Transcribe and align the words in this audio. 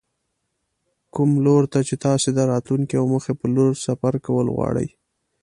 کوم 1.13 1.31
لور 1.45 1.63
ته 1.73 1.79
چې 1.87 1.95
تاسې 2.05 2.29
د 2.33 2.39
راتلونکې 2.51 2.95
او 2.97 3.05
موخې 3.11 3.33
په 3.41 3.45
لور 3.55 3.71
سفر 3.85 4.13
کول 4.25 4.47
غواړئ. 4.55 4.87